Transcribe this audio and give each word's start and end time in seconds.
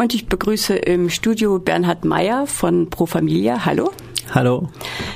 Und 0.00 0.14
ich 0.14 0.28
begrüße 0.28 0.76
im 0.76 1.10
Studio 1.10 1.58
Bernhard 1.58 2.04
Meyer 2.04 2.46
von 2.46 2.88
Pro 2.88 3.04
Familia. 3.06 3.64
Hallo. 3.64 3.90
Hallo. 4.32 4.68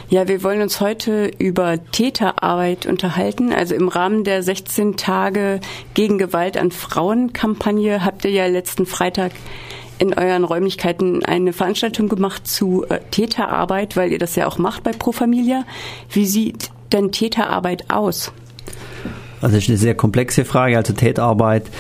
Ja, 0.09 0.27
wir 0.27 0.43
wollen 0.43 0.61
uns 0.61 0.81
heute 0.81 1.31
über 1.39 1.79
Täterarbeit 1.93 2.87
unterhalten. 2.87 3.53
Also 3.53 3.77
im 3.77 3.87
Rahmen 3.87 4.25
der 4.25 4.43
16 4.43 4.97
Tage 4.97 5.61
gegen 5.95 6.19
Gewalt 6.19 6.57
an 6.57 6.73
Frauen 6.73 7.33
Kampagne 7.33 8.05
habt 8.05 8.25
ihr 8.25 8.33
ja 8.33 8.47
letzten 8.47 8.85
Freitag 8.85 9.31
in 10.01 10.15
euren 10.15 10.43
Räumlichkeiten 10.43 11.25
eine 11.25 11.53
Veranstaltung 11.53 12.09
gemacht 12.09 12.49
zu 12.49 12.85
äh, 12.89 12.99
Täterarbeit, 13.13 13.97
weil 13.97 14.11
ihr 14.11 14.19
das 14.19 14.35
ja 14.35 14.49
auch 14.49 14.59
macht 14.59 14.83
bei 14.83 14.91
Pro 14.91 15.13
Familia. 15.13 15.65
Wie 16.11 16.27
sieht 16.27 16.71
denn 16.93 17.13
Täterarbeit 17.13 17.89
aus? 17.89 18.33
Also 19.41 19.55
das 19.55 19.63
ist 19.63 19.69
eine 19.69 19.79
sehr 19.79 19.95
komplexe 19.95 20.45
Frage. 20.45 20.77
Also 20.77 20.93
Täterarbeit 20.93 21.71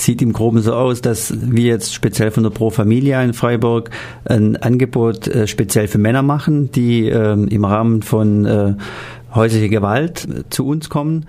sieht 0.00 0.22
im 0.22 0.32
Groben 0.32 0.60
so 0.60 0.74
aus, 0.74 1.00
dass 1.00 1.34
wir 1.40 1.64
jetzt 1.64 1.94
speziell 1.94 2.30
von 2.30 2.42
der 2.42 2.50
Pro 2.50 2.70
Familia 2.70 3.22
in 3.22 3.34
Freiburg 3.34 3.90
ein 4.24 4.56
Angebot 4.56 5.28
äh, 5.28 5.46
speziell 5.46 5.88
für 5.88 5.98
Männer 5.98 6.22
machen, 6.22 6.70
die 6.72 7.08
äh, 7.08 7.32
im 7.32 7.64
Rahmen 7.64 8.02
von 8.02 8.44
äh, 8.44 8.74
häuslicher 9.34 9.68
Gewalt 9.68 10.26
zu 10.50 10.66
uns 10.66 10.88
kommen. 10.88 11.26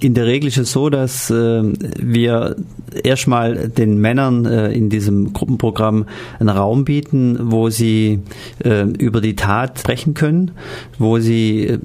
In 0.00 0.14
der 0.14 0.26
Regel 0.26 0.48
ist 0.48 0.58
es 0.58 0.72
so, 0.72 0.90
dass 0.90 1.30
äh, 1.30 1.62
wir 1.98 2.56
erstmal 3.02 3.68
den 3.68 3.98
Männern 3.98 4.44
äh, 4.44 4.72
in 4.72 4.90
diesem 4.90 5.32
Gruppenprogramm 5.32 6.06
einen 6.38 6.48
Raum 6.48 6.84
bieten, 6.84 7.38
wo 7.40 7.70
sie 7.70 8.20
äh, 8.64 8.82
über 8.82 9.20
die 9.20 9.36
Tat 9.36 9.78
sprechen 9.78 10.14
können, 10.14 10.52
wo 10.98 11.18
sie 11.18 11.66
äh, 11.66 11.78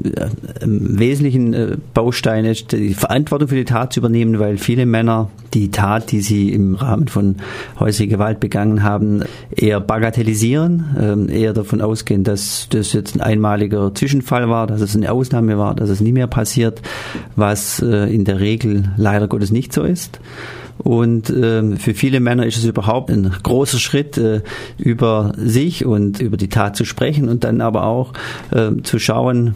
im 0.62 1.00
wesentlichen 1.00 1.54
äh, 1.54 1.78
Baustein 1.94 2.46
ist, 2.46 2.72
die 2.72 2.94
Verantwortung 2.94 3.48
für 3.48 3.56
die 3.56 3.66
Tat 3.66 3.94
zu 3.94 4.00
übernehmen, 4.00 4.40
weil 4.40 4.58
viele 4.58 4.86
Männer 4.86 5.30
die 5.54 5.72
Tat, 5.72 6.12
die 6.12 6.22
sie 6.22 6.52
im 6.52 6.76
Rahmen 6.76 7.08
von 7.08 7.38
häuslicher 7.80 8.12
Gewalt 8.12 8.40
begangen 8.40 8.84
haben, 8.84 9.24
eher 9.56 9.80
bagatellisieren, 9.80 11.30
äh, 11.30 11.42
eher 11.42 11.54
davon 11.54 11.82
ausgehen, 11.82 12.24
dass 12.24 12.68
das 12.70 12.94
jetzt 12.94 13.16
ein 13.16 13.22
einmaliger 13.22 13.94
Zwischenfall 13.94 14.50
war, 14.50 14.68
dass 14.68 14.82
es 14.82 14.96
eine 14.96 15.12
Ausnahme 15.12 15.58
war, 15.58 15.76
dass 15.76 15.90
es 15.90 16.02
nie 16.02 16.12
mehr 16.12 16.28
passiert, 16.28 16.82
was 17.36 17.82
äh, 17.82 17.99
in 18.08 18.26
der 18.26 18.40
Regel 18.40 18.92
leider 18.98 19.28
Gottes 19.28 19.52
nicht 19.52 19.74
so 19.74 19.84
ist. 19.84 20.20
Und 20.78 21.30
äh, 21.30 21.76
für 21.76 21.94
viele 21.94 22.20
Männer 22.22 22.46
ist 22.46 22.58
es 22.58 22.64
überhaupt 22.64 23.12
ein 23.12 23.30
großer 23.44 23.80
Schritt, 23.80 24.18
äh, 24.18 24.42
über 24.78 25.34
sich 25.36 25.86
und 25.86 26.22
über 26.22 26.38
die 26.38 26.48
Tat 26.48 26.78
zu 26.78 26.86
sprechen 26.86 27.28
und 27.28 27.44
dann 27.44 27.60
aber 27.60 27.84
auch 27.84 28.14
äh, 28.52 28.72
zu 28.84 28.98
schauen, 28.98 29.56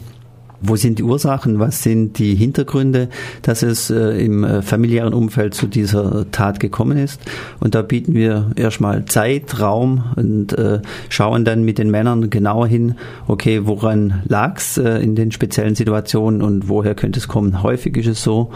wo 0.66 0.76
sind 0.76 0.98
die 0.98 1.02
Ursachen? 1.02 1.58
Was 1.58 1.82
sind 1.82 2.18
die 2.18 2.34
Hintergründe, 2.34 3.08
dass 3.42 3.62
es 3.62 3.90
äh, 3.90 4.24
im 4.24 4.44
äh, 4.44 4.62
familiären 4.62 5.14
Umfeld 5.14 5.54
zu 5.54 5.66
dieser 5.66 6.30
Tat 6.30 6.60
gekommen 6.60 6.98
ist? 6.98 7.20
Und 7.60 7.74
da 7.74 7.82
bieten 7.82 8.14
wir 8.14 8.50
erstmal 8.56 9.04
Zeit, 9.04 9.60
Raum 9.60 10.04
und 10.16 10.56
äh, 10.58 10.80
schauen 11.08 11.44
dann 11.44 11.64
mit 11.64 11.78
den 11.78 11.90
Männern 11.90 12.30
genauer 12.30 12.66
hin, 12.66 12.94
okay, 13.26 13.66
woran 13.66 14.22
lag 14.26 14.58
es 14.58 14.78
äh, 14.78 14.98
in 14.98 15.14
den 15.14 15.32
speziellen 15.32 15.74
Situationen 15.74 16.42
und 16.42 16.68
woher 16.68 16.94
könnte 16.94 17.18
es 17.18 17.28
kommen? 17.28 17.62
Häufig 17.62 17.96
ist 17.96 18.06
es 18.06 18.22
so, 18.22 18.50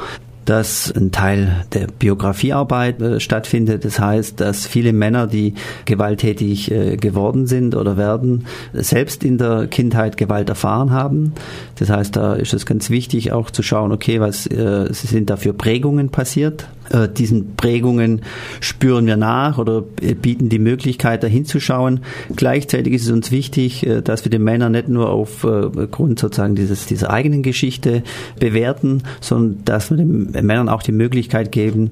dass 0.48 0.90
ein 0.96 1.12
Teil 1.12 1.66
der 1.74 1.88
Biografiearbeit 1.88 3.02
äh, 3.02 3.20
stattfindet. 3.20 3.84
Das 3.84 4.00
heißt, 4.00 4.40
dass 4.40 4.66
viele 4.66 4.94
Männer, 4.94 5.26
die 5.26 5.52
gewalttätig 5.84 6.70
äh, 6.70 6.96
geworden 6.96 7.46
sind 7.46 7.74
oder 7.74 7.98
werden, 7.98 8.46
selbst 8.72 9.24
in 9.24 9.36
der 9.36 9.66
Kindheit 9.66 10.16
Gewalt 10.16 10.48
erfahren 10.48 10.90
haben. 10.90 11.34
Das 11.78 11.90
heißt, 11.90 12.16
da 12.16 12.32
ist 12.32 12.54
es 12.54 12.64
ganz 12.64 12.88
wichtig 12.88 13.30
auch 13.30 13.50
zu 13.50 13.62
schauen, 13.62 13.92
okay, 13.92 14.20
was 14.20 14.46
äh, 14.46 14.86
sind 14.90 15.28
da 15.28 15.36
für 15.36 15.52
Prägungen 15.52 16.08
passiert 16.08 16.66
äh, 16.90 17.06
diesen 17.06 17.54
Prägungen 17.56 18.22
spüren 18.60 19.06
wir 19.06 19.18
nach 19.18 19.58
oder 19.58 19.82
bieten 19.82 20.48
die 20.48 20.58
Möglichkeit, 20.58 21.22
da 21.22 21.26
hinzuschauen. 21.26 22.00
Gleichzeitig 22.34 22.94
ist 22.94 23.04
es 23.04 23.10
uns 23.10 23.30
wichtig, 23.30 23.86
dass 24.04 24.24
wir 24.24 24.30
den 24.30 24.42
Männern 24.42 24.72
nicht 24.72 24.88
nur 24.88 25.10
aufgrund 25.10 26.18
sozusagen 26.18 26.54
dieses, 26.54 26.86
dieser 26.86 27.10
eigenen 27.10 27.42
Geschichte 27.42 28.02
bewerten, 28.40 29.02
sondern 29.20 29.64
dass 29.64 29.90
wir 29.90 29.98
den 29.98 30.34
Männern 30.42 30.68
auch 30.68 30.82
die 30.82 30.92
Möglichkeit 30.92 31.52
geben, 31.52 31.90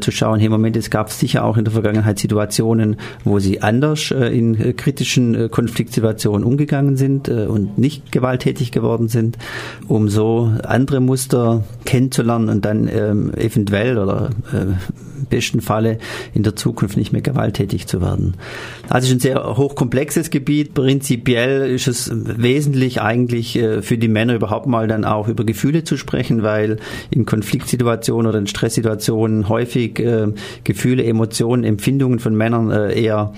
zu 0.00 0.10
schauen, 0.10 0.40
hey 0.40 0.48
Moment, 0.48 0.76
es 0.76 0.90
gab 0.90 1.10
sicher 1.10 1.44
auch 1.44 1.56
in 1.56 1.64
der 1.64 1.72
Vergangenheit 1.72 2.18
Situationen, 2.18 2.96
wo 3.24 3.38
sie 3.38 3.62
anders 3.62 4.10
in 4.10 4.76
kritischen 4.76 5.50
Konfliktsituationen 5.50 6.44
umgegangen 6.44 6.96
sind 6.96 7.28
und 7.28 7.78
nicht 7.78 8.12
gewalttätig 8.12 8.72
geworden 8.72 9.08
sind, 9.08 9.38
um 9.88 10.08
so 10.08 10.52
andere 10.64 11.00
Muster 11.00 11.64
kennenzulernen 11.84 12.48
und 12.48 12.64
dann 12.64 12.88
ähm, 12.88 13.32
eventuell 13.34 13.98
oder 13.98 14.30
äh, 14.52 15.15
besten 15.28 15.60
Falle 15.60 15.98
in 16.34 16.42
der 16.42 16.56
Zukunft 16.56 16.96
nicht 16.96 17.12
mehr 17.12 17.22
gewalttätig 17.22 17.86
zu 17.86 18.00
werden. 18.00 18.34
Also 18.88 19.06
es 19.06 19.10
ist 19.10 19.16
ein 19.16 19.20
sehr 19.20 19.56
hochkomplexes 19.56 20.30
Gebiet. 20.30 20.74
Prinzipiell 20.74 21.70
ist 21.70 21.88
es 21.88 22.10
wesentlich 22.12 23.00
eigentlich 23.00 23.56
äh, 23.56 23.82
für 23.82 23.98
die 23.98 24.08
Männer 24.08 24.34
überhaupt 24.34 24.66
mal 24.66 24.86
dann 24.86 25.04
auch 25.04 25.28
über 25.28 25.44
Gefühle 25.44 25.84
zu 25.84 25.96
sprechen, 25.96 26.42
weil 26.42 26.78
in 27.10 27.26
Konfliktsituationen 27.26 28.28
oder 28.28 28.38
in 28.38 28.46
Stresssituationen 28.46 29.48
häufig 29.48 29.98
äh, 29.98 30.28
Gefühle, 30.64 31.04
Emotionen, 31.04 31.64
Empfindungen 31.64 32.18
von 32.18 32.34
Männern 32.34 32.70
äh, 32.70 32.92
eher 33.00 33.32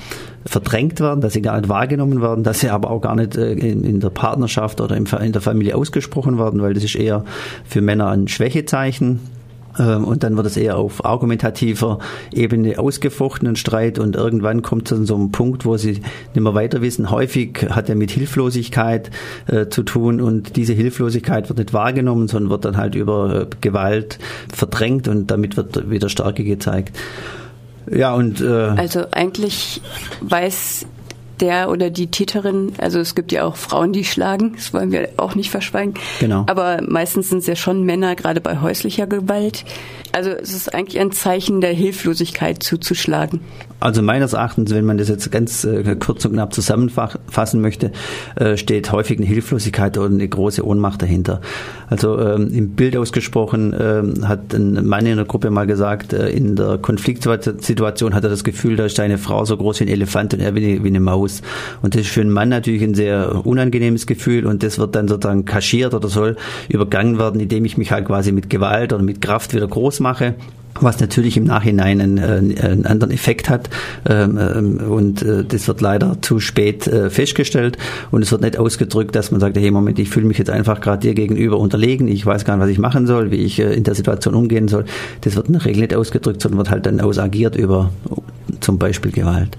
verdrängt 0.45 1.01
werden, 1.01 1.21
dass 1.21 1.35
sie 1.35 1.43
gar 1.43 1.59
nicht 1.59 1.69
wahrgenommen 1.69 2.23
werden, 2.23 2.43
dass 2.45 2.61
sie 2.61 2.71
aber 2.71 2.91
auch 2.91 3.01
gar 3.01 3.17
nicht 3.17 3.37
in, 3.37 4.01
der 4.01 4.09
Partnerschaft 4.09 4.81
oder 4.81 4.97
in 4.97 5.33
der 5.33 5.43
Familie 5.43 5.77
ausgesprochen 5.77 6.39
werden, 6.39 6.63
weil 6.63 6.73
das 6.73 6.85
ist 6.85 6.95
eher 6.95 7.25
für 7.67 7.83
Männer 7.83 8.09
ein 8.09 8.29
Schwächezeichen. 8.29 9.21
Ähm, 9.79 10.05
und 10.05 10.23
dann 10.23 10.37
wird 10.37 10.47
es 10.47 10.57
eher 10.57 10.77
auf 10.77 11.05
argumentativer 11.05 11.99
Ebene 12.33 12.79
ausgefochten, 12.79 13.49
ein 13.49 13.57
Streit. 13.57 13.99
Und 13.99 14.17
irgendwann 14.17 14.63
kommt 14.63 14.91
es 14.91 14.99
an 14.99 15.07
so 15.07 15.15
einem 15.15 15.31
Punkt, 15.31 15.65
wo 15.65 15.77
sie 15.77 15.93
nicht 15.93 16.41
mehr 16.41 16.55
weiter 16.55 16.83
wissen. 16.83 17.11
Häufig 17.11 17.67
hat 17.71 17.89
er 17.89 17.95
mit 17.95 18.11
Hilflosigkeit 18.11 19.11
äh, 19.47 19.67
zu 19.69 19.83
tun 19.83 20.21
und 20.21 20.57
diese 20.57 20.73
Hilflosigkeit 20.73 21.49
wird 21.49 21.59
nicht 21.59 21.73
wahrgenommen, 21.73 22.29
sondern 22.29 22.51
wird 22.51 22.65
dann 22.65 22.77
halt 22.77 22.95
über 22.95 23.43
äh, 23.43 23.47
Gewalt 23.61 24.19
verdrängt 24.53 25.09
und 25.09 25.31
damit 25.31 25.57
wird 25.57 25.91
wieder 25.91 26.09
Stärke 26.09 26.45
gezeigt. 26.45 26.97
Ja, 27.91 28.15
und. 28.15 28.41
Äh, 28.41 28.47
also 28.47 29.07
eigentlich 29.13 29.81
weiß 30.21 30.87
der 31.41 31.71
oder 31.71 31.91
die 31.91 32.09
Täterin, 32.09 32.73
also 32.79 32.99
es 32.99 33.15
gibt 33.15 33.33
ja 33.33 33.45
auch 33.45 33.57
Frauen, 33.57 33.93
die 33.93 34.05
schlagen, 34.05 34.53
das 34.55 34.73
wollen 34.73 34.93
wir 34.93 35.11
auch 35.17 35.35
nicht 35.35 35.51
verschweigen. 35.51 35.95
Genau. 36.21 36.45
Aber 36.49 36.81
meistens 36.87 37.29
sind 37.31 37.39
es 37.39 37.47
ja 37.47 37.57
schon 37.57 37.85
Männer, 37.85 38.17
gerade 38.17 38.41
bei 38.41 38.61
häuslicher 38.61 39.07
Gewalt. 39.07 39.65
Also 40.13 40.31
es 40.31 40.55
ist 40.55 40.75
eigentlich 40.75 41.01
ein 41.01 41.13
Zeichen 41.13 41.61
der 41.61 41.73
Hilflosigkeit 41.73 42.63
zuzuschlagen. 42.63 43.41
Also 43.81 44.03
meines 44.03 44.33
Erachtens, 44.33 44.75
wenn 44.75 44.85
man 44.85 44.99
das 44.99 45.09
jetzt 45.09 45.31
ganz 45.31 45.65
äh, 45.65 45.97
kurz 45.97 46.25
und 46.25 46.33
knapp 46.33 46.53
zusammenfassen 46.53 47.61
möchte, 47.61 47.93
äh, 48.35 48.57
steht 48.57 48.91
häufig 48.91 49.19
eine 49.19 49.27
Hilflosigkeit 49.27 49.97
oder 49.99 50.07
eine 50.07 50.27
große 50.27 50.67
Ohnmacht 50.67 51.03
dahinter. 51.03 51.41
Also 51.89 52.19
ähm, 52.19 52.53
im 52.53 52.71
Bild 52.71 52.97
ausgesprochen 52.97 53.75
ähm, 53.79 54.27
hat 54.27 54.53
ein 54.53 54.87
Mann 54.87 55.07
in 55.07 55.17
der 55.17 55.27
Gruppe 55.27 55.51
mal 55.51 55.67
gesagt, 55.67 56.13
äh, 56.13 56.29
in 56.31 56.57
der 56.57 56.79
Konfliktsituation 56.79 58.15
hat 58.15 58.25
er 58.25 58.31
das 58.31 58.43
Gefühl, 58.43 58.77
da 58.77 58.87
ist 58.87 58.97
seine 58.97 59.19
Frau 59.19 59.45
so 59.45 59.57
groß 59.57 59.81
wie 59.81 59.85
ein 59.85 59.89
Elefant 59.89 60.35
und 60.35 60.41
er 60.41 60.55
wie 60.55 60.83
wie 60.83 60.89
eine 60.89 61.01
Maus. 61.01 61.28
Und 61.83 61.95
das 61.95 62.03
ist 62.03 62.11
für 62.11 62.21
einen 62.21 62.31
Mann 62.31 62.49
natürlich 62.49 62.83
ein 62.83 62.95
sehr 62.95 63.47
unangenehmes 63.47 64.07
Gefühl 64.07 64.47
und 64.47 64.63
das 64.63 64.79
wird 64.79 64.95
dann 64.95 65.09
sozusagen 65.09 65.45
kaschiert 65.45 65.95
oder 65.95 66.09
soll 66.09 66.37
übergangen 66.69 67.19
werden, 67.19 67.41
indem 67.41 67.65
ich 67.65 67.77
mich 67.77 67.93
halt 67.93 68.07
quasi 68.07 68.33
mit 68.33 68.51
Gewalt 68.51 68.93
oder 68.93 69.03
mit 69.03 69.21
Kraft 69.21 69.55
wieder 69.55 69.67
groß 69.67 70.01
mache 70.01 70.35
was 70.81 71.01
natürlich 71.01 71.37
im 71.37 71.45
Nachhinein 71.45 72.01
einen, 72.01 72.19
äh, 72.19 72.63
einen 72.63 72.87
anderen 72.87 73.13
Effekt 73.13 73.49
hat. 73.49 73.69
Ähm, 74.09 74.39
ähm, 74.39 74.77
und 74.91 75.23
äh, 75.23 75.45
das 75.45 75.69
wird 75.69 75.81
leider 75.81 76.19
zu 76.21 76.41
spät 76.41 76.87
äh, 76.87 77.11
festgestellt. 77.11 77.79
Und 78.11 78.23
es 78.23 78.33
wird 78.33 78.43
nicht 78.43 78.59
ausgedrückt, 78.59 79.15
dass 79.15 79.31
man 79.31 79.41
sagt, 79.41 79.57
hey 79.57 79.71
Moment, 79.71 79.99
ich 79.99 80.09
fühle 80.09 80.27
mich 80.27 80.39
jetzt 80.39 80.51
einfach 80.51 80.81
gerade 80.81 81.01
dir 81.01 81.15
gegenüber 81.15 81.59
unterlegen, 81.59 82.09
ich 82.09 82.25
weiß 82.25 82.45
gar 82.45 82.57
nicht, 82.57 82.65
was 82.65 82.71
ich 82.71 82.79
machen 82.79 83.07
soll, 83.07 83.31
wie 83.31 83.37
ich 83.37 83.59
in 83.59 83.85
der 83.85 83.95
Situation 83.95 84.35
umgehen 84.35 84.69
soll. 84.69 84.85
Das 85.23 85.37
wird 85.37 85.47
in 85.47 85.55
der 85.55 85.65
Regel 85.65 85.81
nicht 85.81 85.95
ausgedrückt, 85.95 86.43
sondern 86.43 86.59
wird 86.59 86.71
halt 86.71 86.87
dann 86.87 87.01
ausagiert 87.01 87.57
über 87.57 87.91
zum 88.61 88.79
Beispiel 88.79 89.13
Gewalt. 89.13 89.57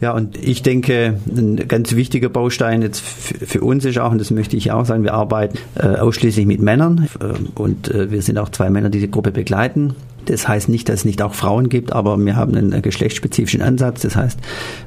Ja, 0.00 0.12
und 0.12 0.36
ich 0.42 0.62
denke, 0.62 1.18
ein 1.28 1.68
ganz 1.68 1.94
wichtiger 1.94 2.30
Baustein 2.30 2.80
jetzt 2.80 3.00
für 3.00 3.60
uns 3.60 3.84
ist 3.84 3.98
auch, 3.98 4.10
und 4.10 4.18
das 4.18 4.30
möchte 4.30 4.56
ich 4.56 4.72
auch 4.72 4.86
sagen, 4.86 5.04
wir 5.04 5.12
arbeiten 5.12 5.58
äh, 5.78 5.96
ausschließlich 5.96 6.46
mit 6.46 6.60
Männern 6.60 7.08
äh, 7.20 7.60
und 7.60 7.90
äh, 7.90 8.10
wir 8.10 8.22
sind 8.22 8.38
auch 8.38 8.48
zwei 8.48 8.70
Männer, 8.70 8.88
die 8.88 9.00
die 9.00 9.10
Gruppe 9.10 9.30
begleiten. 9.30 9.94
Das 10.30 10.46
heißt 10.46 10.68
nicht, 10.68 10.88
dass 10.88 11.00
es 11.00 11.04
nicht 11.04 11.22
auch 11.22 11.34
Frauen 11.34 11.68
gibt, 11.68 11.92
aber 11.92 12.16
wir 12.16 12.36
haben 12.36 12.54
einen 12.54 12.82
geschlechtsspezifischen 12.82 13.62
Ansatz. 13.62 14.02
Das 14.02 14.14
heißt, 14.14 14.38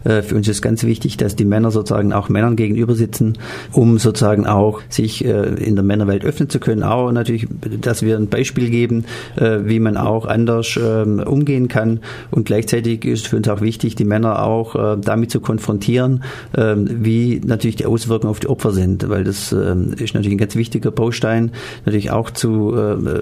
äh, 0.06 0.22
für 0.22 0.36
uns 0.36 0.48
ist 0.48 0.62
ganz 0.62 0.84
wichtig, 0.84 1.18
dass 1.18 1.36
die 1.36 1.44
Männer 1.44 1.70
sozusagen 1.70 2.14
auch 2.14 2.30
Männern 2.30 2.56
gegenüber 2.56 2.96
sitzen, 2.96 3.38
um 3.74 3.98
sozusagen 3.98 4.48
auch 4.48 4.82
sich 4.88 5.26
äh, 5.26 5.56
in 5.56 5.76
der 5.76 5.84
Männerwelt 5.84 6.24
öffnen 6.24 6.50
zu 6.50 6.60
können. 6.60 6.84
Auch 6.84 7.12
natürlich, 7.12 7.48
dass 7.82 8.04
wir 8.04 8.16
ein 8.16 8.28
Beispiel 8.28 8.70
geben, 8.70 9.04
äh, 9.36 9.60
wie 9.66 9.80
man 9.82 9.98
auch 9.98 10.26
anders 10.26 10.80
ähm, 10.82 11.20
umgehen 11.20 11.68
kann. 11.68 12.00
Und 12.32 12.46
gleichzeitig 12.46 13.04
ist 13.04 13.28
für 13.28 13.36
uns 13.36 13.50
auch 13.50 13.60
wichtig, 13.60 13.96
die 13.96 14.06
Männer 14.06 14.44
auch 14.44 14.98
damit 15.00 15.30
zu 15.30 15.40
konfrontieren, 15.40 16.24
ähm, 16.56 16.88
wie 17.02 17.42
natürlich 17.46 17.76
die 17.76 17.86
Auswirkungen 17.86 18.32
auf 18.32 18.40
die 18.40 18.48
Opfer 18.48 18.72
sind, 18.72 19.10
weil 19.10 19.24
das 19.24 19.52
ähm, 19.52 19.94
ist 19.98 20.14
natürlich 20.14 20.32
ein 20.32 20.38
ganz 20.38 20.56
wichtiger 20.56 20.92
Baustein, 20.92 21.52
natürlich 21.86 22.12
auch 22.12 22.32
zu 22.32 22.74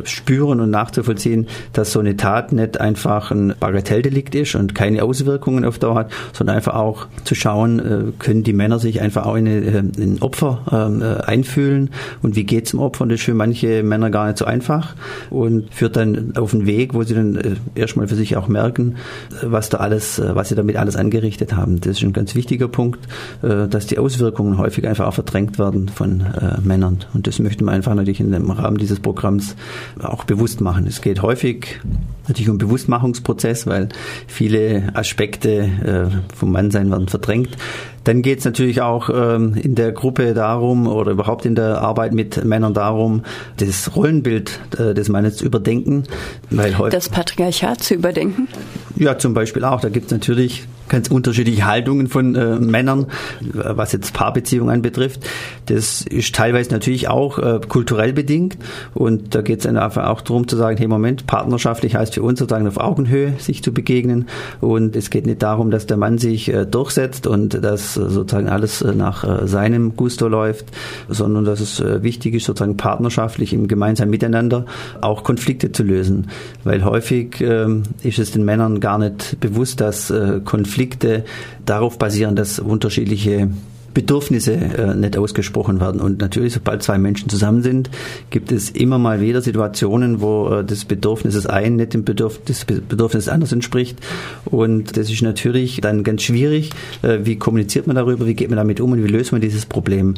spüren 0.03 0.59
und 0.59 0.69
nachzuvollziehen, 0.69 1.47
dass 1.73 1.91
so 1.91 1.99
eine 1.99 2.10
eine 2.11 2.17
Tat 2.17 2.51
nicht 2.51 2.79
einfach 2.79 3.31
ein 3.31 3.53
Bagatelldelikt 3.59 4.35
ist 4.35 4.55
und 4.55 4.75
keine 4.75 5.03
Auswirkungen 5.03 5.65
auf 5.65 5.79
Dauer 5.79 5.95
hat, 5.95 6.11
sondern 6.33 6.57
einfach 6.57 6.75
auch 6.75 7.07
zu 7.23 7.35
schauen, 7.35 7.79
äh, 7.79 8.11
können 8.19 8.43
die 8.43 8.53
Männer 8.53 8.79
sich 8.79 9.01
einfach 9.01 9.25
auch 9.25 9.35
in, 9.35 9.47
äh, 9.47 9.79
in 9.79 10.15
ein 10.15 10.21
Opfer 10.21 10.61
ähm, 10.71 11.01
äh, 11.01 11.21
einfühlen 11.23 11.91
und 12.21 12.35
wie 12.35 12.43
geht 12.43 12.65
es 12.65 12.71
dem 12.71 12.79
Opfer? 12.79 13.03
Und 13.03 13.09
das 13.09 13.19
ist 13.19 13.25
für 13.25 13.33
manche 13.33 13.83
Männer 13.83 14.09
gar 14.09 14.27
nicht 14.27 14.37
so 14.37 14.45
einfach 14.45 14.95
und 15.29 15.73
führt 15.73 15.95
dann 15.95 16.35
auf 16.35 16.53
einen 16.53 16.65
Weg, 16.65 16.93
wo 16.93 17.03
sie 17.03 17.15
dann 17.15 17.57
erstmal 17.75 18.07
für 18.07 18.15
sich 18.15 18.35
auch 18.35 18.47
merken, 18.47 18.95
was 19.41 19.69
da 19.69 19.77
alles, 19.77 20.21
was 20.33 20.49
sie 20.49 20.55
damit 20.55 20.75
alles 20.75 20.95
angerichtet 20.95 21.55
haben. 21.55 21.79
Das 21.79 21.97
ist 21.97 22.03
ein 22.03 22.13
ganz 22.13 22.35
wichtiger 22.35 22.67
Punkt, 22.67 22.99
dass 23.41 23.87
die 23.87 23.97
Auswirkungen 23.97 24.57
häufig 24.57 24.87
einfach 24.87 25.07
auch 25.07 25.13
verdrängt 25.13 25.59
werden 25.59 25.89
von 25.89 26.23
Männern. 26.63 26.99
Und 27.13 27.27
das 27.27 27.39
möchte 27.39 27.63
man 27.63 27.75
einfach 27.75 27.93
natürlich 27.95 28.19
in 28.19 28.31
dem 28.31 28.49
Rahmen 28.51 28.77
dieses 28.77 28.99
Programms 28.99 29.55
auch 30.01 30.23
bewusst 30.23 30.61
machen. 30.61 30.85
Es 30.87 31.01
geht 31.01 31.21
häufig 31.21 31.79
natürlich 32.27 32.49
um 32.49 32.57
Bewusstmachungsprozess, 32.57 33.67
weil 33.67 33.89
viele 34.27 34.91
Aspekte 34.93 35.49
äh, 35.51 36.35
vom 36.35 36.51
Mannsein 36.51 36.89
werden 36.89 37.07
verdrängt. 37.07 37.57
Dann 38.03 38.21
geht 38.21 38.39
es 38.39 38.45
natürlich 38.45 38.81
auch 38.81 39.09
ähm, 39.09 39.55
in 39.55 39.75
der 39.75 39.91
Gruppe 39.91 40.33
darum 40.33 40.87
oder 40.87 41.11
überhaupt 41.11 41.45
in 41.45 41.55
der 41.55 41.81
Arbeit 41.81 42.13
mit 42.13 42.43
Männern 42.43 42.73
darum, 42.73 43.23
das 43.57 43.95
Rollenbild 43.95 44.59
äh, 44.79 44.93
des 44.93 45.09
Mannes 45.09 45.37
zu 45.37 45.45
überdenken. 45.45 46.03
Weil 46.49 46.73
das 46.89 47.09
Patriarchat 47.09 47.81
zu 47.81 47.93
überdenken? 47.93 48.47
Ja, 48.95 49.17
zum 49.17 49.33
Beispiel 49.33 49.63
auch. 49.63 49.81
Da 49.81 49.89
gibt 49.89 50.07
es 50.07 50.11
natürlich 50.11 50.67
ganz 50.91 51.07
unterschiedliche 51.07 51.65
Haltungen 51.65 52.07
von 52.07 52.35
äh, 52.35 52.59
Männern, 52.59 53.07
was 53.39 53.93
jetzt 53.93 54.13
Paarbeziehungen 54.13 54.73
anbetrifft. 54.73 55.21
Das 55.67 56.01
ist 56.01 56.35
teilweise 56.35 56.71
natürlich 56.71 57.07
auch 57.07 57.39
äh, 57.39 57.61
kulturell 57.65 58.11
bedingt. 58.11 58.57
Und 58.93 59.33
da 59.33 59.41
geht 59.41 59.61
es 59.61 59.65
einfach 59.65 60.07
auch 60.07 60.19
darum 60.19 60.49
zu 60.49 60.57
sagen, 60.57 60.77
hey 60.77 60.87
Moment, 60.87 61.27
partnerschaftlich 61.27 61.95
heißt 61.95 62.13
für 62.13 62.21
uns 62.21 62.39
sozusagen 62.39 62.67
auf 62.67 62.77
Augenhöhe 62.77 63.33
sich 63.37 63.63
zu 63.63 63.71
begegnen. 63.73 64.27
Und 64.59 64.97
es 64.97 65.09
geht 65.09 65.25
nicht 65.25 65.41
darum, 65.41 65.71
dass 65.71 65.85
der 65.85 65.95
Mann 65.95 66.17
sich 66.17 66.53
äh, 66.53 66.65
durchsetzt 66.65 67.25
und 67.25 67.63
dass 67.63 67.95
äh, 67.95 68.09
sozusagen 68.09 68.49
alles 68.49 68.81
äh, 68.81 68.93
nach 68.93 69.23
äh, 69.23 69.47
seinem 69.47 69.95
Gusto 69.95 70.27
läuft, 70.27 70.65
sondern 71.07 71.45
dass 71.45 71.61
es 71.61 71.81
wichtig 71.81 72.35
ist, 72.35 72.45
sozusagen 72.45 72.75
partnerschaftlich 72.75 73.53
im 73.53 73.67
gemeinsamen 73.67 74.11
Miteinander 74.11 74.65
auch 74.99 75.23
Konflikte 75.23 75.71
zu 75.71 75.83
lösen, 75.83 76.27
weil 76.65 76.83
häufig 76.83 77.39
ähm, 77.39 77.83
ist 78.03 78.19
es 78.19 78.31
den 78.31 78.43
Männern 78.43 78.81
gar 78.81 78.97
nicht 78.97 79.39
bewusst, 79.39 79.79
dass 79.79 80.13
Konflikte 80.43 80.80
Konflikte 80.81 81.23
darauf 81.65 81.99
basieren, 81.99 82.35
dass 82.35 82.57
unterschiedliche 82.57 83.49
Bedürfnisse 83.93 84.53
äh, 84.53 84.95
nicht 84.95 85.17
ausgesprochen 85.17 85.79
werden. 85.81 85.99
Und 85.99 86.19
natürlich, 86.21 86.53
sobald 86.53 86.81
zwei 86.81 86.97
Menschen 86.97 87.29
zusammen 87.29 87.61
sind, 87.61 87.89
gibt 88.29 88.51
es 88.51 88.69
immer 88.69 88.97
mal 88.97 89.21
wieder 89.21 89.41
Situationen, 89.41 90.21
wo 90.21 90.49
äh, 90.49 90.63
das 90.63 90.85
Bedürfnis 90.85 91.33
des 91.33 91.45
einen 91.45 91.75
nicht 91.75 91.93
dem 91.93 92.05
Bedürfnis, 92.05 92.65
Bedürfnis 92.65 93.25
des 93.25 93.33
anderen 93.33 93.53
entspricht. 93.53 93.99
Und 94.45 94.95
das 94.97 95.09
ist 95.09 95.21
natürlich 95.21 95.81
dann 95.81 96.03
ganz 96.03 96.23
schwierig. 96.23 96.69
Äh, 97.01 97.19
wie 97.23 97.35
kommuniziert 97.35 97.85
man 97.85 97.95
darüber? 97.95 98.25
Wie 98.25 98.33
geht 98.33 98.49
man 98.49 98.57
damit 98.57 98.79
um? 98.79 98.93
Und 98.93 99.03
wie 99.03 99.07
löst 99.07 99.33
man 99.33 99.41
dieses 99.41 99.65
Problem? 99.65 100.15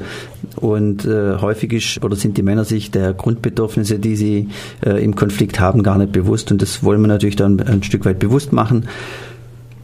Und 0.56 1.06
äh, 1.06 1.38
häufig 1.38 1.74
ist 1.74 2.04
oder 2.04 2.16
sind 2.16 2.38
die 2.38 2.44
Männer 2.44 2.66
sich 2.66 2.92
der 2.92 3.14
Grundbedürfnisse, 3.14 3.98
die 3.98 4.16
sie 4.16 4.50
äh, 4.86 5.04
im 5.04 5.16
Konflikt 5.16 5.60
haben, 5.60 5.82
gar 5.84 5.98
nicht 5.98 6.12
bewusst. 6.12 6.52
Und 6.52 6.62
das 6.62 6.84
wollen 6.84 7.02
wir 7.02 7.08
natürlich 7.08 7.36
dann 7.36 7.60
ein 7.60 7.82
Stück 7.84 8.06
weit 8.06 8.20
bewusst 8.20 8.54
machen. 8.54 8.86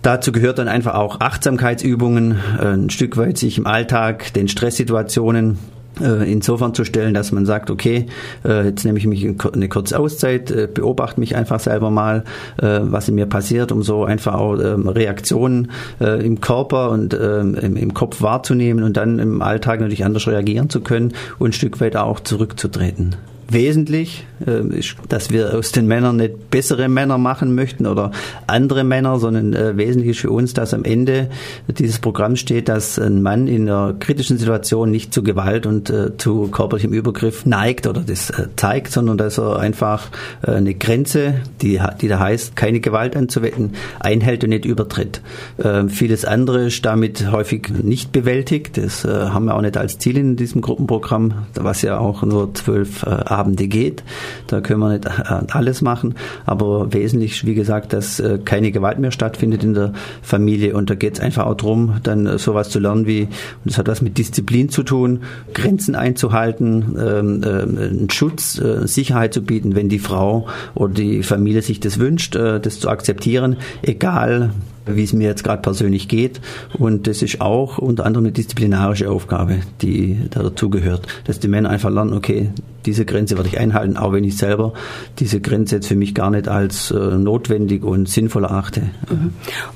Dazu 0.01 0.31
gehört 0.31 0.59
dann 0.59 0.69
einfach 0.69 0.95
auch 0.95 1.19
Achtsamkeitsübungen, 1.19 2.39
äh, 2.59 2.65
ein 2.67 2.89
Stück 2.89 3.17
weit 3.17 3.37
sich 3.37 3.57
im 3.57 3.67
Alltag 3.67 4.33
den 4.33 4.47
Stresssituationen 4.47 5.59
äh, 5.99 6.31
insofern 6.31 6.73
zu 6.73 6.85
stellen, 6.85 7.13
dass 7.13 7.33
man 7.33 7.45
sagt, 7.45 7.69
okay, 7.69 8.05
äh, 8.45 8.67
jetzt 8.67 8.85
nehme 8.85 8.97
ich 8.97 9.05
mich 9.05 9.27
eine 9.27 9.67
kurze 9.67 9.99
Auszeit, 9.99 10.73
beobachte 10.73 11.19
mich 11.19 11.35
einfach 11.35 11.59
selber 11.59 11.91
mal, 11.91 12.23
was 12.57 13.09
in 13.09 13.15
mir 13.15 13.25
passiert, 13.25 13.73
um 13.73 13.83
so 13.83 14.05
einfach 14.05 14.35
auch 14.35 14.57
ähm, 14.59 14.87
Reaktionen 14.87 15.71
im 15.99 16.39
Körper 16.39 16.91
und 16.91 17.13
ähm, 17.13 17.55
im 17.55 17.93
Kopf 17.93 18.21
wahrzunehmen 18.21 18.83
und 18.83 18.95
dann 18.95 19.19
im 19.19 19.41
Alltag 19.41 19.81
natürlich 19.81 20.05
anders 20.05 20.27
reagieren 20.27 20.69
zu 20.69 20.79
können 20.79 21.13
und 21.39 21.49
ein 21.49 21.53
Stück 21.53 21.81
weit 21.81 21.97
auch 21.97 22.21
zurückzutreten 22.21 23.15
wesentlich, 23.51 24.25
äh, 24.45 24.81
dass 25.07 25.31
wir 25.31 25.55
aus 25.57 25.71
den 25.71 25.87
Männern 25.87 26.17
nicht 26.17 26.49
bessere 26.49 26.87
Männer 26.87 27.17
machen 27.17 27.55
möchten 27.55 27.85
oder 27.85 28.11
andere 28.47 28.83
Männer, 28.83 29.19
sondern 29.19 29.53
äh, 29.53 29.77
wesentlich 29.77 30.11
ist 30.11 30.19
für 30.19 30.31
uns, 30.31 30.53
dass 30.53 30.73
am 30.73 30.83
Ende 30.83 31.29
dieses 31.67 31.99
Programm 31.99 32.35
steht, 32.35 32.69
dass 32.69 32.99
ein 32.99 33.21
Mann 33.21 33.47
in 33.47 33.69
einer 33.69 33.93
kritischen 33.99 34.37
Situation 34.37 34.91
nicht 34.91 35.13
zu 35.13 35.23
Gewalt 35.23 35.65
und 35.65 35.89
äh, 35.89 36.17
zu 36.17 36.47
körperlichem 36.47 36.93
Übergriff 36.93 37.45
neigt 37.45 37.87
oder 37.87 38.01
das 38.01 38.29
äh, 38.29 38.47
zeigt, 38.55 38.91
sondern 38.91 39.17
dass 39.17 39.37
er 39.37 39.59
einfach 39.59 40.09
äh, 40.41 40.51
eine 40.51 40.73
Grenze, 40.73 41.35
die, 41.61 41.79
die 42.01 42.07
da 42.07 42.19
heißt, 42.19 42.55
keine 42.55 42.79
Gewalt 42.79 43.15
anzuwenden, 43.15 43.73
einhält 43.99 44.43
und 44.43 44.49
nicht 44.49 44.65
übertritt. 44.65 45.21
Äh, 45.57 45.87
vieles 45.87 46.25
andere 46.25 46.67
ist 46.67 46.85
damit 46.85 47.31
häufig 47.31 47.69
nicht 47.69 48.11
bewältigt. 48.11 48.77
Das 48.77 49.03
haben 49.05 49.45
wir 49.45 49.55
auch 49.55 49.61
nicht 49.61 49.77
als 49.77 49.97
Ziel 49.97 50.17
in 50.17 50.35
diesem 50.35 50.61
Gruppenprogramm, 50.61 51.45
was 51.55 51.81
ja 51.81 51.97
auch 51.97 52.23
nur 52.23 52.53
zwölf 52.53 53.03
Abende 53.39 53.67
geht. 53.67 54.03
Da 54.47 54.61
können 54.61 54.79
wir 54.79 54.89
nicht 54.89 55.05
äh, 55.05 55.45
alles 55.51 55.81
machen, 55.81 56.15
aber 56.45 56.93
wesentlich, 56.93 57.45
wie 57.45 57.55
gesagt, 57.55 57.93
dass 57.93 58.19
äh, 58.19 58.39
keine 58.43 58.71
Gewalt 58.71 58.99
mehr 58.99 59.11
stattfindet 59.11 59.63
in 59.63 59.73
der 59.73 59.93
Familie 60.21 60.75
und 60.75 60.89
da 60.89 60.95
geht 60.95 61.15
es 61.15 61.19
einfach 61.19 61.45
auch 61.45 61.55
darum, 61.55 61.95
dann 62.03 62.25
äh, 62.25 62.37
sowas 62.37 62.69
zu 62.69 62.79
lernen 62.79 63.05
wie, 63.07 63.23
und 63.23 63.31
das 63.65 63.77
hat 63.77 63.87
was 63.87 64.01
mit 64.01 64.17
Disziplin 64.17 64.69
zu 64.69 64.83
tun, 64.83 65.21
Grenzen 65.53 65.95
einzuhalten, 65.95 66.95
ähm, 66.99 67.43
einen 67.43 68.09
Schutz, 68.09 68.59
Sicherheit 68.83 69.33
zu 69.33 69.41
bieten, 69.41 69.75
wenn 69.75 69.89
die 69.89 69.99
Frau 69.99 70.47
oder 70.75 70.93
die 70.93 71.23
Familie 71.23 71.61
sich 71.61 71.79
das 71.79 71.99
wünscht, 71.99 72.35
das 72.35 72.79
zu 72.79 72.89
akzeptieren, 72.89 73.57
egal 73.81 74.51
wie 74.95 75.03
es 75.03 75.13
mir 75.13 75.27
jetzt 75.27 75.43
gerade 75.43 75.61
persönlich 75.61 76.07
geht. 76.07 76.41
Und 76.77 77.07
das 77.07 77.21
ist 77.21 77.41
auch 77.41 77.77
unter 77.77 78.05
anderem 78.05 78.25
eine 78.25 78.31
disziplinarische 78.31 79.09
Aufgabe, 79.09 79.59
die 79.81 80.19
da 80.29 80.43
dazugehört, 80.43 81.07
dass 81.25 81.39
die 81.39 81.47
Männer 81.47 81.69
einfach 81.69 81.89
lernen, 81.89 82.13
okay, 82.13 82.49
diese 82.89 83.05
Grenze 83.05 83.37
werde 83.37 83.49
ich 83.49 83.59
einhalten, 83.59 83.97
auch 83.97 84.13
wenn 84.13 84.23
ich 84.23 84.35
selber 84.35 84.73
diese 85.19 85.39
Grenze 85.39 85.75
jetzt 85.75 85.87
für 85.87 85.95
mich 85.95 86.15
gar 86.15 86.31
nicht 86.31 86.47
als 86.47 86.89
äh, 86.89 86.95
notwendig 86.97 87.83
und 87.83 88.09
sinnvoll 88.09 88.45
erachte. 88.45 88.81
Mhm. 89.09 89.33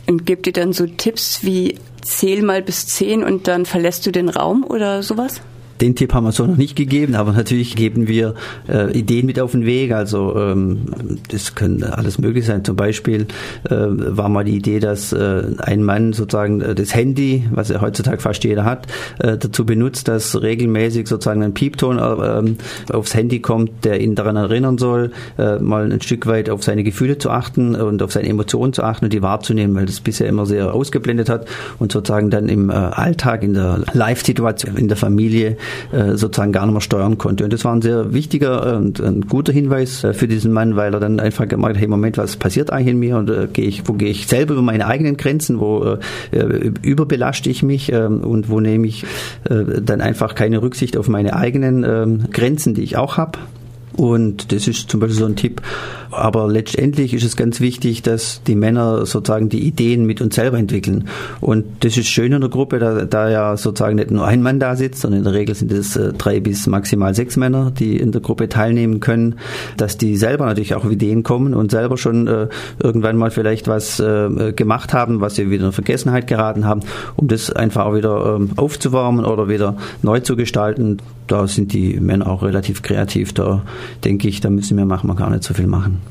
Und 0.07 0.25
gibt 0.25 0.48
ihr 0.48 0.54
dann 0.54 0.74
so 0.74 0.88
Tipps 0.88 1.44
wie 1.44 1.77
zähl 2.01 2.42
mal 2.42 2.63
bis 2.63 2.88
zehn 2.88 3.24
und 3.24 3.48
dann 3.48 3.65
verlässt 3.65 4.06
du 4.07 4.12
den 4.12 4.30
Raum 4.30 4.63
oder 4.68 5.04
sowas? 5.04 5.42
Den 5.83 5.95
Tipp 5.95 6.13
haben 6.13 6.24
wir 6.24 6.31
so 6.31 6.47
noch 6.47 6.56
nicht 6.56 6.77
gegeben, 6.77 7.13
aber 7.15 7.33
natürlich 7.33 7.75
geben 7.75 8.07
wir 8.07 8.35
äh, 8.69 8.97
Ideen 8.97 9.25
mit 9.25 9.38
auf 9.38 9.51
den 9.51 9.65
Weg. 9.65 9.91
Also 9.91 10.33
ähm, 10.38 10.85
das 11.30 11.56
können 11.56 11.83
alles 11.83 12.19
möglich 12.19 12.45
sein. 12.45 12.63
Zum 12.63 12.77
Beispiel 12.77 13.27
äh, 13.69 13.75
war 13.75 14.30
mal 14.30 14.45
die 14.45 14.56
Idee, 14.56 14.80
dass 14.80 15.12
äh, 15.12 15.44
ein 15.57 15.83
Mann 15.83 16.13
sozusagen 16.13 16.62
äh, 16.62 16.74
das 16.74 16.95
Handy, 16.95 17.44
was 17.51 17.67
ja 17.67 17.81
heutzutage 17.81 18.22
fast 18.22 18.46
jeder 18.46 18.63
hat, 18.63 18.88
äh, 19.19 19.38
dazu 19.38 19.65
benutzt, 19.65 20.08
dass 20.08 20.41
regelmäßig 20.41 21.05
sozusagen 21.05 21.43
ein 21.43 21.53
Piepton 21.53 21.98
äh, 21.98 22.93
aufs 22.93 23.13
Handy 23.13 23.41
kommt, 23.41 23.84
der 23.84 24.00
ihn 24.00 24.15
daran 24.15 24.38
erinnern 24.38 24.77
soll, 24.77 25.12
äh, 25.38 25.60
mal 25.60 25.91
ein 25.91 26.00
Stück 26.00 26.27
weit 26.27 26.50
auf 26.50 26.63
seine 26.63 26.86
Gefühle 26.86 27.17
zu 27.17 27.29
achten 27.29 27.75
und 27.75 28.01
auf 28.01 28.13
seine 28.13 28.29
Emotionen 28.29 28.72
zu 28.72 28.84
achten 28.84 29.03
und 29.03 29.12
die 29.12 29.22
wahrzunehmen, 29.22 29.75
weil 29.75 29.86
das 29.86 30.00
bisher 30.00 30.29
immer 30.29 30.46
sehr 30.46 30.74
ausgeblendet 30.74 31.27
hat 31.27 31.46
und 31.77 31.91
sozusagen 31.91 32.29
dann 32.29 32.48
im 32.48 32.69
äh, 32.69 32.74
Alltag, 32.74 33.43
in 33.43 33.53
der 33.53 33.81
Live-Situation, 33.91 34.77
in 34.77 34.88
der 34.88 34.96
Familie 34.96 35.58
äh, 35.92 36.15
sozusagen 36.15 36.51
gar 36.51 36.65
nicht 36.65 36.74
mehr 36.74 36.82
steuern 36.82 37.18
konnte. 37.18 37.44
Und 37.44 37.53
das 37.53 37.65
war 37.65 37.74
ein 37.75 37.82
sehr 37.82 38.13
wichtiger 38.13 38.77
und 38.77 39.00
ein 39.00 39.22
guter 39.22 39.53
Hinweis 39.53 40.03
äh, 40.03 40.13
für 40.13 40.27
diesen 40.27 40.51
Mann, 40.51 40.75
weil 40.75 40.94
er 40.94 41.00
dann 41.00 41.20
einfach 41.20 41.48
gemerkt 41.48 41.75
hat, 41.75 41.82
hey 41.82 41.88
Moment, 41.88 42.18
was 42.18 42.36
passiert 42.36 42.72
eigentlich 42.72 42.89
in 42.89 43.00
mir 43.00 43.18
und 43.18 43.30
äh, 43.30 43.48
gehe 43.51 43.65
ich, 43.65 43.88
wo 43.88 43.94
gehe 43.94 44.10
ich 44.10 44.27
selber 44.27 44.53
über 44.53 44.62
meine 44.62 44.88
eigenen 44.88 45.18
Grenzen, 45.18 45.60
wo 45.60 45.98
äh, 46.32 46.72
überbelaste 46.82 47.50
ich 47.50 47.63
mich 47.63 47.92
äh, 47.92 48.06
und 48.06 48.50
wo 48.50 48.60
nehme 48.60 48.88
ich 48.88 49.03
äh, 49.50 49.82
dann 49.82 50.01
einfach 50.01 50.36
keine 50.36 50.62
Rücksicht 50.62 50.98
auf 50.98 51.08
meine 51.08 51.36
eigenen 51.36 51.84
äh, 51.84 52.27
Grenzen, 52.32 52.74
die 52.74 52.84
ich 52.84 52.98
auch 52.98 53.18
habe. 53.18 53.39
Und 53.95 54.51
das 54.51 54.67
ist 54.67 54.89
zum 54.89 55.00
Beispiel 55.00 55.19
so 55.19 55.25
ein 55.25 55.35
Tipp. 55.35 55.62
Aber 56.13 56.47
letztendlich 56.47 57.13
ist 57.13 57.23
es 57.23 57.35
ganz 57.35 57.59
wichtig, 57.59 58.01
dass 58.03 58.41
die 58.43 58.55
Männer 58.55 59.05
sozusagen 59.05 59.50
die 59.50 59.65
Ideen 59.65 60.05
mit 60.05 60.21
uns 60.21 60.35
selber 60.35 60.57
entwickeln. 60.57 61.07
Und 61.41 61.65
das 61.83 61.97
ist 61.97 62.07
schön 62.07 62.31
in 62.31 62.41
der 62.41 62.50
Gruppe, 62.50 62.79
da, 62.79 63.05
da 63.05 63.29
ja 63.29 63.57
sozusagen 63.57 63.95
nicht 63.95 64.12
nur 64.12 64.25
ein 64.25 64.41
Mann 64.41 64.59
da 64.59 64.75
sitzt, 64.75 65.01
sondern 65.01 65.19
in 65.19 65.23
der 65.23 65.33
Regel 65.33 65.55
sind 65.55 65.71
es 65.71 65.95
äh, 65.95 66.13
drei 66.13 66.39
bis 66.39 66.67
maximal 66.67 67.15
sechs 67.15 67.35
Männer, 67.38 67.71
die 67.71 67.97
in 67.97 68.12
der 68.12 68.21
Gruppe 68.21 68.50
teilnehmen 68.50 69.00
können, 69.00 69.35
dass 69.77 69.97
die 69.97 70.15
selber 70.17 70.45
natürlich 70.45 70.75
auch 70.75 70.85
auf 70.85 70.91
Ideen 70.91 71.23
kommen 71.23 71.53
und 71.53 71.71
selber 71.71 71.97
schon 71.97 72.27
äh, 72.27 72.47
irgendwann 72.81 73.17
mal 73.17 73.31
vielleicht 73.31 73.67
was 73.67 74.00
äh, 74.00 74.53
gemacht 74.55 74.93
haben, 74.93 75.21
was 75.21 75.35
sie 75.35 75.50
wieder 75.50 75.65
in 75.65 75.71
Vergessenheit 75.71 76.27
geraten 76.27 76.65
haben, 76.65 76.81
um 77.15 77.27
das 77.27 77.51
einfach 77.51 77.85
auch 77.85 77.95
wieder 77.95 78.35
ähm, 78.35 78.51
aufzuwärmen 78.55 79.25
oder 79.25 79.50
wieder 79.50 79.77
neu 80.01 80.19
zu 80.19 80.35
gestalten. 80.35 80.97
Da 81.27 81.47
sind 81.47 81.73
die 81.73 82.00
Männer 82.00 82.27
auch 82.27 82.43
relativ 82.43 82.81
kreativ. 82.81 83.33
Da 83.33 83.63
denke 84.04 84.28
ich, 84.28 84.42
da 84.42 84.50
müssen 84.50 84.78
wir 84.78 84.86
wir 84.86 85.16
gar 85.16 85.30
nicht 85.30 85.44
so 85.44 85.54
viel 85.54 85.68
machen. 85.68 86.02